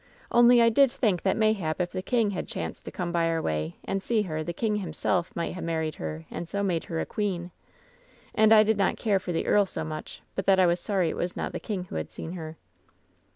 Only 0.31 0.63
I 0.63 0.69
did 0.69 0.89
think 0.91 1.21
that 1.21 1.37
mayhap 1.37 1.79
if 1.79 1.91
the 1.91 2.01
king 2.01 2.31
had 2.31 2.47
chanced 2.47 2.85
to 2.85 2.91
come 2.91 3.11
by 3.11 3.27
our 3.27 3.39
way 3.39 3.75
and 3.85 4.01
see 4.01 4.23
her 4.23 4.43
the 4.43 4.51
king 4.51 4.77
himself 4.77 5.31
might 5.35 5.53
ha' 5.53 5.61
married 5.61 5.93
her 6.01 6.25
and 6.31 6.51
made 6.65 6.85
her 6.85 6.99
a 6.99 7.05
queen. 7.05 7.51
And 8.33 8.51
I 8.51 8.63
did 8.63 8.77
not 8.79 8.97
care 8.97 9.19
for 9.19 9.31
the 9.31 9.45
earl 9.45 9.67
so 9.67 9.83
much 9.83 10.23
but 10.33 10.47
that 10.47 10.59
I 10.59 10.65
was 10.65 10.79
sorry 10.79 11.09
it 11.09 11.15
was 11.17 11.37
not 11.37 11.51
the 11.51 11.59
king 11.59 11.83
who 11.83 11.97
had 11.97 12.09
seen 12.09 12.31
her. 12.31 12.57